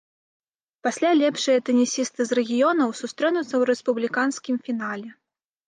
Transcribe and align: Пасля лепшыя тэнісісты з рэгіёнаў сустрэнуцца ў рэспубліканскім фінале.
Пасля 0.87 1.11
лепшыя 1.19 1.59
тэнісісты 1.67 2.21
з 2.31 2.39
рэгіёнаў 2.41 2.97
сустрэнуцца 3.03 3.51
ў 3.59 3.63
рэспубліканскім 3.73 4.55
фінале. 4.67 5.09